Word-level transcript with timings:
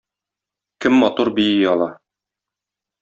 Кем 0.81 0.93
матур 1.03 1.27
бии 1.35 1.61
ала 1.73 1.89